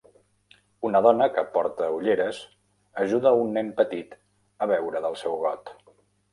[0.87, 2.41] Una dona que porta ulleres
[3.03, 4.19] ajuda un nen petit
[4.67, 5.75] a beure del seu got.